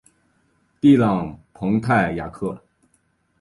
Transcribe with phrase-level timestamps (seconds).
[0.79, 2.59] 蒂朗蓬泰雅克。